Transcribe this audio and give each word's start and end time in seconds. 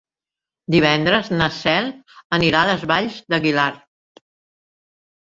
Divendres 0.75 1.27
na 1.41 1.49
Cel 1.57 1.89
anirà 2.37 2.61
a 2.65 2.69
les 2.69 2.85
Valls 2.93 3.19
d'Aguilar. 3.33 3.67